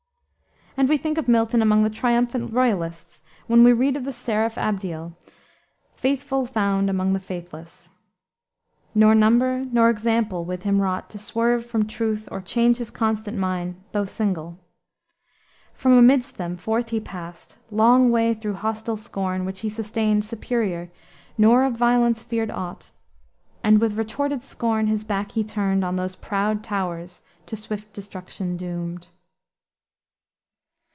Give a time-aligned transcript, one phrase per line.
[0.77, 4.57] And we think of Milton among the triumphant royalists when we read of the Seraph
[4.57, 5.13] Abdiel
[5.97, 7.89] "faithful found among the faithless."
[8.95, 13.37] "Nor number nor example with him wrought To swerve from truth or change his constant
[13.37, 14.59] mind, Though single.
[15.73, 20.89] From amidst them forth he passed, Long way through hostile scorn, which he sustained Superior,
[21.37, 22.93] nor of violence feared aught:
[23.61, 28.55] And with retorted scorn his back he turned On those proud towers to swift destruction
[28.55, 29.09] doomed."